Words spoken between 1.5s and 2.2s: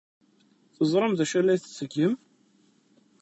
tettgem?